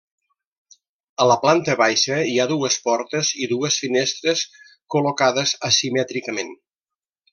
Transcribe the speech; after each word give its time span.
A 1.25 1.25
la 1.31 1.35
planta 1.43 1.75
baixa 1.81 2.17
hi 2.29 2.33
ha 2.39 2.47
dues 2.53 2.77
portes 2.87 3.29
i 3.45 3.49
dues 3.53 3.77
finestres 3.83 4.43
col·locades 4.95 5.55
asimètricament. 5.71 6.51